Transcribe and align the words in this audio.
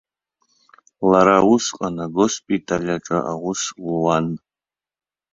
Лара 1.09 1.37
усҟан 1.53 1.95
агоспиталь 2.05 2.89
аҿы 2.95 3.19
аус 3.33 3.61
луан. 3.85 4.27